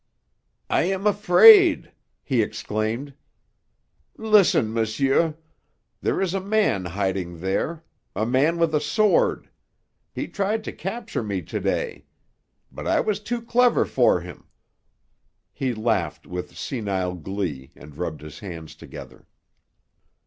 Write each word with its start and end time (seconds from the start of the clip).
"I 0.67 0.85
am 0.85 1.05
afraid!" 1.05 1.91
he 2.23 2.41
exclaimed. 2.41 3.13
"Listen, 4.17 4.73
monsieur! 4.73 5.37
There 6.01 6.19
is 6.19 6.33
a 6.33 6.39
man 6.41 6.85
hiding 6.85 7.39
there 7.39 7.83
a 8.15 8.25
man 8.25 8.57
with 8.57 8.73
a 8.73 8.81
sword. 8.81 9.47
He 10.11 10.27
tried 10.27 10.63
to 10.63 10.71
capture 10.71 11.21
me 11.21 11.43
to 11.43 11.59
day. 11.59 12.05
But 12.71 12.87
I 12.87 12.99
was 12.99 13.19
too 13.19 13.43
clever 13.43 13.85
for 13.85 14.21
him." 14.21 14.47
He 15.53 15.71
laughed 15.71 16.25
with 16.25 16.57
senile 16.57 17.13
glee 17.13 17.71
and 17.75 17.95
rubbed 17.95 18.21
his 18.21 18.39
hands 18.39 18.73
together. 18.73 19.27